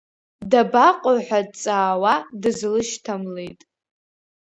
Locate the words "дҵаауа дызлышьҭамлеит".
1.47-3.61